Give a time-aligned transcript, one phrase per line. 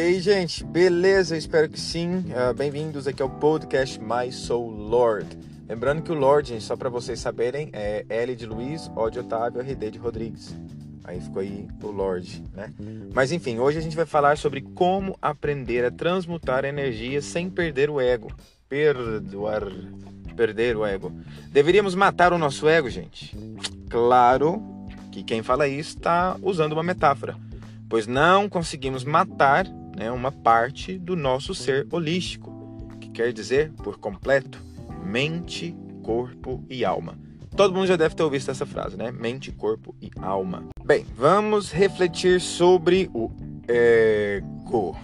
[0.00, 1.36] E aí, gente, beleza?
[1.36, 2.24] Espero que sim.
[2.30, 5.28] Uh, Bem-vindos aqui ao podcast My Soul Lord.
[5.68, 9.18] Lembrando que o Lord, gente, só para vocês saberem, é L de Luiz, O de
[9.18, 10.56] Otávio, RD de Rodrigues.
[11.04, 12.72] Aí ficou aí o Lord, né?
[13.12, 17.90] Mas enfim, hoje a gente vai falar sobre como aprender a transmutar energia sem perder
[17.90, 18.32] o ego.
[18.70, 19.64] Perdoar.
[20.34, 21.12] Perder o ego.
[21.52, 23.36] Deveríamos matar o nosso ego, gente?
[23.90, 24.62] Claro
[25.12, 27.36] que quem fala isso está usando uma metáfora,
[27.86, 29.66] pois não conseguimos matar
[30.00, 32.50] né, uma parte do nosso ser holístico,
[32.98, 34.58] que quer dizer por completo
[35.04, 37.18] mente, corpo e alma.
[37.54, 39.12] Todo mundo já deve ter ouvido essa frase, né?
[39.12, 40.64] Mente, corpo e alma.
[40.82, 43.30] Bem, vamos refletir sobre o
[43.68, 44.96] ego.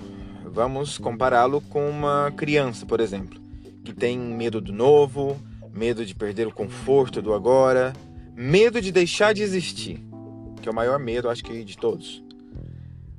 [0.47, 3.39] Vamos compará-lo com uma criança, por exemplo,
[3.85, 5.37] que tem medo do novo,
[5.75, 7.93] medo de perder o conforto do agora,
[8.35, 10.03] medo de deixar de existir,
[10.63, 12.23] que é o maior medo, acho que, de todos.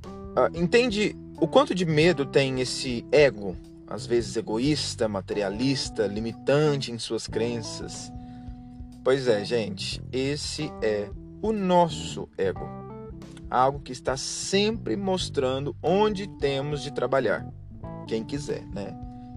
[0.04, 6.98] Uh, entende o quanto de medo tem esse ego, às vezes egoísta, materialista, limitante em
[6.98, 8.12] suas crenças?
[9.04, 11.08] Pois é, gente, esse é
[11.40, 12.68] o nosso ego.
[13.48, 17.46] Algo que está sempre mostrando onde temos de trabalhar.
[18.06, 18.94] Quem quiser, né?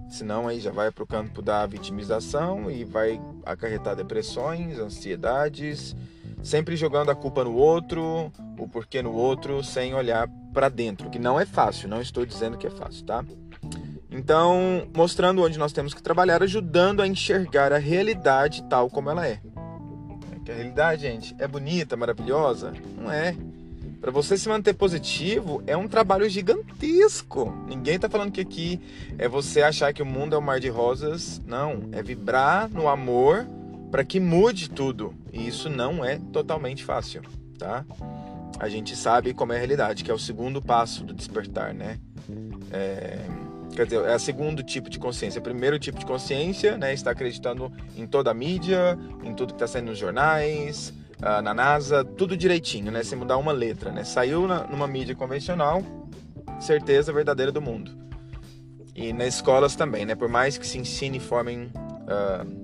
[0.09, 5.95] Senão aí já vai para o campo da vitimização e vai acarretar depressões, ansiedades,
[6.43, 11.19] sempre jogando a culpa no outro, o porquê no outro, sem olhar para dentro, que
[11.19, 13.23] não é fácil, não estou dizendo que é fácil, tá?
[14.09, 19.25] Então, mostrando onde nós temos que trabalhar, ajudando a enxergar a realidade tal como ela
[19.25, 19.39] é.
[20.31, 22.73] é que a realidade, gente, é bonita, maravilhosa?
[22.97, 23.35] Não é.
[24.01, 27.53] Para você se manter positivo é um trabalho gigantesco.
[27.67, 28.81] Ninguém está falando que aqui
[29.17, 31.39] é você achar que o mundo é um mar de rosas.
[31.45, 33.47] Não, é vibrar no amor
[33.91, 35.13] para que mude tudo.
[35.31, 37.21] E isso não é totalmente fácil,
[37.59, 37.85] tá?
[38.57, 41.99] A gente sabe como é a realidade, que é o segundo passo do despertar, né?
[42.71, 43.19] É,
[43.75, 45.39] quer dizer, é o segundo tipo de consciência.
[45.39, 49.55] O primeiro tipo de consciência, né, está acreditando em toda a mídia, em tudo que
[49.55, 53.03] está saindo nos jornais, uh, na NASA, tudo direitinho, né?
[53.03, 54.03] Sem mudar uma letra, né?
[54.03, 55.83] Saiu na, numa mídia convencional,
[56.59, 57.99] certeza verdadeira do mundo.
[58.95, 60.15] E nas escolas também, né?
[60.15, 62.60] Por mais que se ensine e formem uh,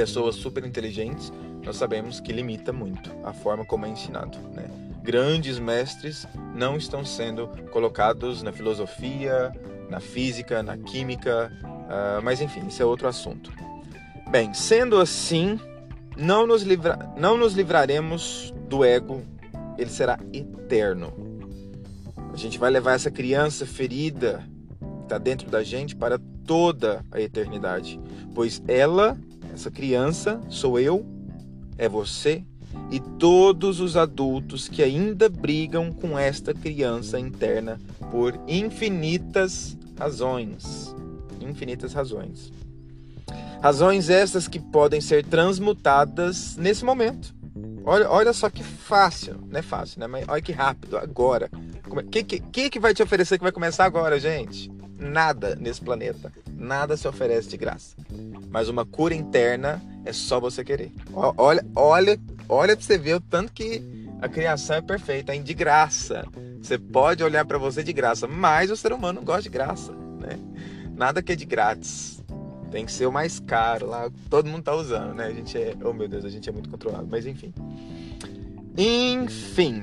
[0.00, 1.30] pessoas super inteligentes,
[1.62, 4.64] nós sabemos que limita muito a forma como é ensinado, né?
[5.02, 9.52] Grandes mestres não estão sendo colocados na filosofia,
[9.90, 13.52] na física, na química, uh, mas enfim, isso é outro assunto.
[14.30, 15.60] Bem, sendo assim,
[16.16, 16.98] não nos, livra...
[17.18, 19.22] não nos livraremos do ego,
[19.76, 21.12] ele será eterno.
[22.32, 27.20] A gente vai levar essa criança ferida que está dentro da gente para toda a
[27.20, 28.00] eternidade,
[28.34, 29.18] pois ela,
[29.60, 31.04] essa criança, sou eu,
[31.76, 32.42] é você
[32.90, 37.78] e todos os adultos que ainda brigam com esta criança interna
[38.10, 40.94] por infinitas razões.
[41.42, 42.50] Infinitas razões.
[43.60, 47.34] Razões essas que podem ser transmutadas nesse momento.
[47.84, 50.06] Olha, olha só que fácil, não é fácil, né?
[50.06, 51.50] Mas olha que rápido, agora.
[51.86, 54.70] O que, que, que vai te oferecer que vai começar agora, gente?
[54.98, 56.32] Nada nesse planeta.
[56.60, 57.96] Nada se oferece de graça.
[58.50, 60.92] Mas uma cura interna é só você querer.
[61.14, 63.82] Olha, olha, olha pra você ver o tanto que
[64.20, 65.42] a criação é perfeita, hein?
[65.42, 66.26] De graça.
[66.60, 70.38] Você pode olhar para você de graça, mas o ser humano gosta de graça, né?
[70.94, 72.22] Nada que é de grátis.
[72.70, 75.24] Tem que ser o mais caro lá, todo mundo tá usando, né?
[75.24, 77.54] A gente é, oh meu Deus, a gente é muito controlado, mas enfim.
[78.76, 79.82] Enfim.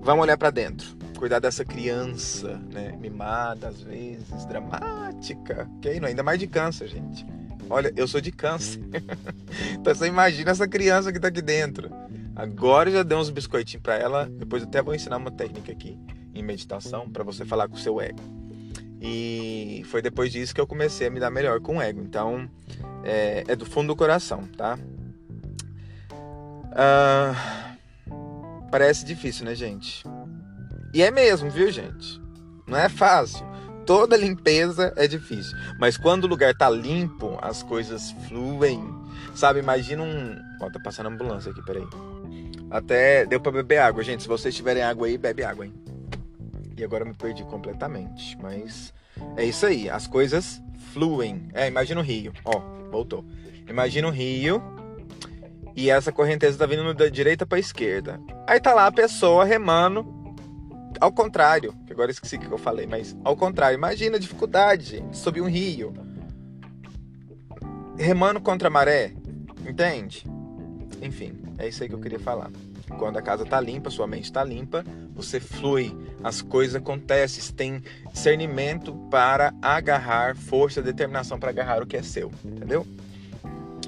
[0.00, 0.93] Vamos olhar para dentro.
[1.24, 2.94] Cuidar dessa criança, né?
[3.00, 5.66] Mimada às vezes, dramática.
[5.98, 7.24] Não, ainda mais de câncer, gente.
[7.70, 8.82] Olha, eu sou de câncer.
[9.72, 11.88] então você imagina essa criança que tá aqui dentro.
[12.36, 14.28] Agora eu já dei uns biscoitinhos para ela.
[14.30, 15.98] Depois eu até vou ensinar uma técnica aqui
[16.34, 18.20] em meditação para você falar com o seu ego.
[19.00, 22.02] E foi depois disso que eu comecei a me dar melhor com o ego.
[22.02, 22.46] Então,
[23.02, 24.78] é, é do fundo do coração, tá?
[26.72, 27.76] Ah,
[28.70, 30.04] parece difícil, né, gente?
[30.94, 32.22] E é mesmo, viu, gente?
[32.68, 33.44] Não é fácil.
[33.84, 35.58] Toda limpeza é difícil.
[35.76, 38.80] Mas quando o lugar tá limpo, as coisas fluem.
[39.34, 40.36] Sabe, imagina um.
[40.62, 41.84] Ó, tá passando ambulância aqui, peraí.
[42.70, 44.22] Até deu pra beber água, gente.
[44.22, 45.74] Se vocês tiverem água aí, bebe água, hein?
[46.78, 48.38] E agora eu me perdi completamente.
[48.40, 48.94] Mas
[49.36, 49.90] é isso aí.
[49.90, 50.62] As coisas
[50.92, 51.48] fluem.
[51.52, 52.32] É, imagina o rio.
[52.44, 53.24] Ó, voltou.
[53.68, 54.62] Imagina o rio.
[55.74, 58.20] E essa correnteza tá vindo da direita para esquerda.
[58.46, 60.23] Aí tá lá a pessoa remando
[61.00, 65.04] ao contrário, que agora esqueci o que eu falei, mas ao contrário, imagina a dificuldade,
[65.12, 65.92] subir um rio.
[67.96, 69.12] Remando contra a maré,
[69.68, 70.26] entende?
[71.00, 72.50] Enfim, é isso aí que eu queria falar.
[72.98, 77.52] Quando a casa tá limpa, sua mente tá limpa, você flui, as coisas acontecem, você
[77.52, 77.82] tem
[78.12, 82.86] discernimento para agarrar, força, determinação para agarrar o que é seu, entendeu?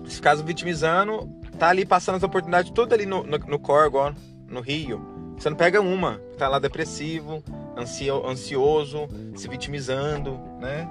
[0.06, 4.14] Se ficar vitimizando, tá ali passando as oportunidades tudo ali no, no, no Corgo,
[4.48, 5.15] no Rio.
[5.38, 7.42] Você não pega uma, tá lá depressivo,
[7.76, 10.88] ansio, ansioso, se vitimizando, né?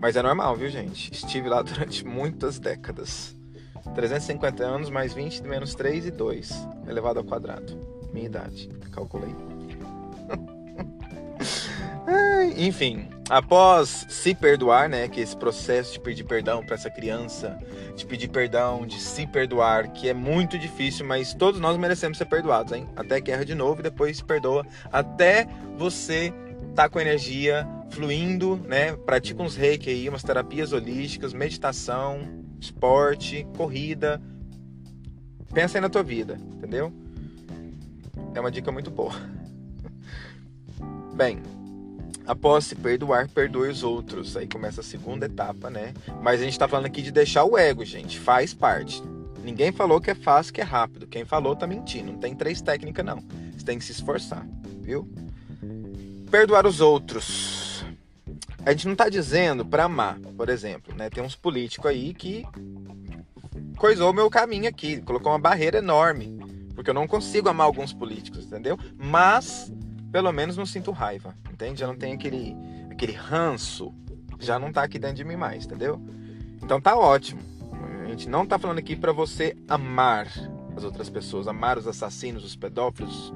[0.00, 1.12] Mas é normal, viu, gente?
[1.12, 3.36] Estive lá durante muitas décadas.
[3.94, 7.78] 350 anos mais 20 menos 3 e 2 elevado ao quadrado.
[8.12, 8.68] Minha idade.
[8.90, 9.34] Calculei.
[12.56, 17.58] Enfim, após se perdoar, né, que esse processo de pedir perdão para essa criança,
[17.96, 22.26] de pedir perdão, de se perdoar, que é muito difícil, mas todos nós merecemos ser
[22.26, 22.88] perdoados, hein?
[22.94, 26.32] Até que erra de novo e depois se perdoa, até você
[26.74, 28.92] tá com energia fluindo, né?
[28.92, 34.20] Pratica uns reiki aí, umas terapias holísticas, meditação, esporte, corrida.
[35.52, 36.92] Pensa aí na tua vida, entendeu?
[38.34, 39.14] É uma dica muito boa.
[41.14, 41.40] Bem,
[42.26, 44.36] após se perdoar, perdoe os outros.
[44.36, 45.92] Aí começa a segunda etapa, né?
[46.22, 48.18] Mas a gente tá falando aqui de deixar o ego, gente.
[48.18, 49.02] Faz parte.
[49.42, 51.06] Ninguém falou que é fácil, que é rápido.
[51.06, 52.12] Quem falou tá mentindo.
[52.12, 53.22] Não tem três técnicas, não.
[53.56, 54.46] Você tem que se esforçar,
[54.80, 55.08] viu?
[56.30, 57.84] Perdoar os outros.
[58.64, 61.10] A gente não tá dizendo para amar, por exemplo, né?
[61.10, 62.46] Tem uns políticos aí que
[63.76, 66.34] coisou o meu caminho aqui, colocou uma barreira enorme,
[66.74, 68.78] porque eu não consigo amar alguns políticos, entendeu?
[68.96, 69.70] Mas
[70.14, 71.80] pelo menos não sinto raiva, entende?
[71.80, 72.56] Já não tem aquele
[72.88, 73.92] aquele ranço,
[74.38, 76.00] já não tá aqui dentro de mim mais, entendeu?
[76.62, 77.42] Então tá ótimo.
[78.04, 80.28] A gente não tá falando aqui para você amar
[80.76, 83.34] as outras pessoas, amar os assassinos, os pedófilos,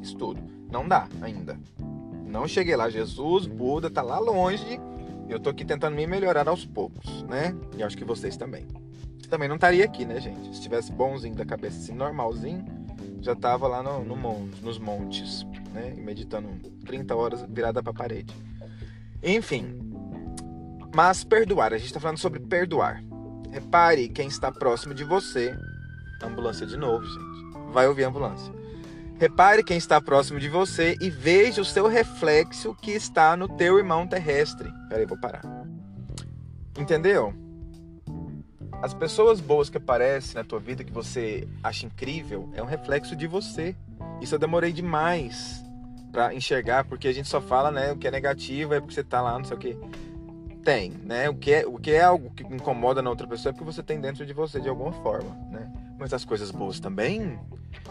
[0.00, 0.40] isso tudo.
[0.70, 1.58] Não dá ainda.
[2.28, 2.88] Não cheguei lá.
[2.88, 4.80] Jesus, Buda, tá lá longe.
[5.28, 7.56] Eu tô aqui tentando me melhorar aos poucos, né?
[7.76, 8.68] E acho que vocês também.
[9.28, 10.54] Também não estaria aqui, né, gente?
[10.54, 12.64] Se tivesse bonzinho da cabeça, assim, normalzinho,
[13.20, 15.94] já tava lá no, no monte, nos montes, né?
[15.96, 16.48] Meditando
[16.84, 18.34] 30 horas virada pra parede.
[19.22, 19.78] Enfim.
[20.94, 23.02] Mas perdoar, a gente tá falando sobre perdoar.
[23.50, 25.56] Repare quem está próximo de você.
[26.22, 27.72] Ambulância de novo, gente.
[27.72, 28.52] Vai ouvir a ambulância.
[29.18, 33.78] Repare quem está próximo de você e veja o seu reflexo que está no teu
[33.78, 34.72] irmão terrestre.
[34.88, 35.42] Peraí, vou parar.
[36.78, 37.34] Entendeu?
[38.82, 43.14] As pessoas boas que aparecem na tua vida que você acha incrível é um reflexo
[43.14, 43.76] de você.
[44.20, 45.64] Isso eu demorei demais
[46.12, 49.04] para enxergar, porque a gente só fala, né, o que é negativo é porque você
[49.04, 49.78] tá lá, não sei o que.
[50.62, 51.28] Tem, né?
[51.28, 53.82] O que é, o que é algo que incomoda na outra pessoa é porque você
[53.82, 55.72] tem dentro de você de alguma forma, né?
[55.98, 57.38] Mas as coisas boas também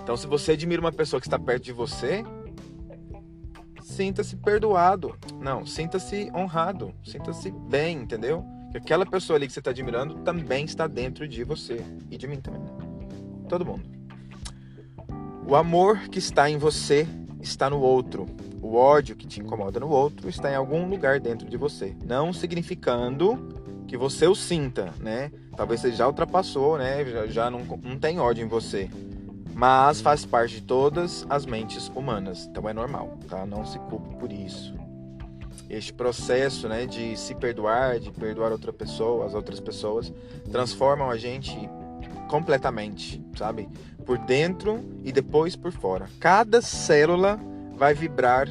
[0.02, 2.24] então, se você admira uma pessoa que está perto de você,
[3.82, 5.16] sinta-se perdoado.
[5.40, 6.94] Não, sinta-se honrado.
[7.04, 8.46] Sinta-se bem, entendeu?
[8.72, 11.84] Que aquela pessoa ali que você está admirando também está dentro de você.
[12.10, 12.62] E de mim também.
[12.62, 12.70] Né?
[13.48, 13.99] Todo mundo.
[15.50, 17.08] O amor que está em você
[17.42, 18.28] está no outro.
[18.62, 21.96] O ódio que te incomoda no outro está em algum lugar dentro de você.
[22.06, 23.50] Não significando
[23.88, 25.32] que você o sinta, né?
[25.58, 27.04] Talvez você já ultrapassou, né?
[27.04, 28.92] Já, já não, não tem ódio em você
[29.56, 33.46] mas faz parte de todas as mentes humanas, então é normal, tá?
[33.46, 34.74] Não se culpe por isso.
[35.70, 40.14] Este processo, né, de se perdoar, de perdoar outra pessoa, as outras pessoas,
[40.50, 41.70] transformam a gente
[42.30, 43.68] completamente, sabe?
[44.10, 46.08] Por dentro e depois por fora.
[46.20, 47.40] Cada célula
[47.76, 48.50] vai vibrar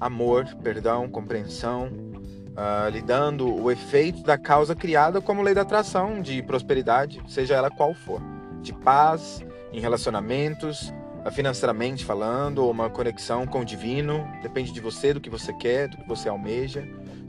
[0.00, 6.20] amor, perdão, compreensão, uh, lhe dando o efeito da causa criada como lei da atração,
[6.20, 8.20] de prosperidade, seja ela qual for,
[8.60, 9.40] de paz,
[9.72, 10.92] em relacionamentos,
[11.30, 15.86] financeiramente falando, ou uma conexão com o divino, depende de você, do que você quer,
[15.86, 16.84] do que você almeja.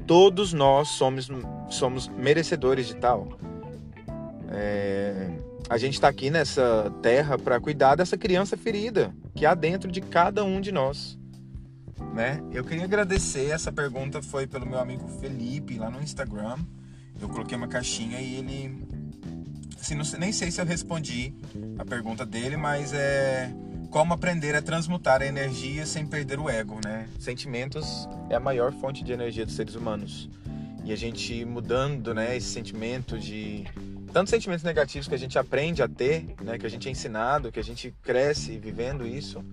[0.07, 1.29] Todos nós somos,
[1.69, 3.27] somos merecedores de tal.
[4.49, 5.29] É,
[5.69, 10.01] a gente está aqui nessa terra para cuidar dessa criança ferida que há dentro de
[10.01, 11.17] cada um de nós.
[12.13, 12.41] Né?
[12.51, 13.51] Eu queria agradecer.
[13.51, 16.57] Essa pergunta foi pelo meu amigo Felipe lá no Instagram.
[17.21, 18.87] Eu coloquei uma caixinha e ele
[19.79, 21.33] assim, não, nem sei se eu respondi
[21.77, 23.53] a pergunta dele, mas é
[23.91, 27.07] como aprender a transmutar a energia sem perder o ego, né?
[27.19, 30.29] Sentimentos é a maior fonte de energia dos seres humanos.
[30.83, 33.65] E a gente mudando, né, esse sentimento de
[34.11, 37.51] tantos sentimentos negativos que a gente aprende a ter, né, que a gente é ensinado,
[37.51, 39.43] que a gente cresce vivendo isso,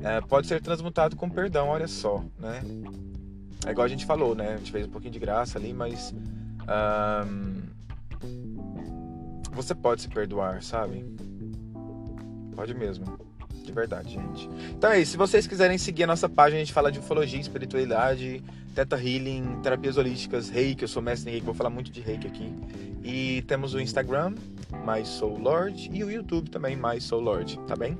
[0.00, 2.62] é, pode ser transmutado com perdão, olha só, né?
[3.66, 4.54] É igual a gente falou, né?
[4.54, 6.14] A gente fez um pouquinho de graça ali, mas
[7.26, 7.62] um,
[9.52, 11.04] você pode se perdoar, sabe?
[12.54, 13.25] Pode mesmo.
[13.66, 14.48] De verdade, gente.
[14.70, 15.10] Então é isso.
[15.10, 18.40] Se vocês quiserem seguir a nossa página, a gente fala de ufologia, espiritualidade,
[18.76, 20.82] teta healing, terapias holísticas, reiki.
[20.82, 22.54] Eu sou mestre em reiki, vou falar muito de reiki aqui.
[23.02, 24.36] E temos o Instagram,
[24.84, 27.98] mais Soul Lord, e o YouTube também, mais Soul Lord, tá bem?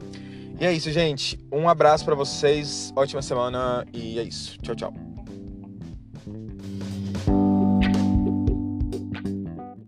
[0.60, 1.36] E é isso, gente.
[1.50, 4.56] Um abraço para vocês, ótima semana e é isso.
[4.62, 5.05] Tchau, tchau.